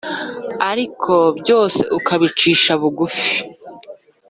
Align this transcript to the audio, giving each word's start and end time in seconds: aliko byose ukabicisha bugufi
aliko 0.69 1.15
byose 1.39 1.81
ukabicisha 1.97 2.71
bugufi 2.81 3.35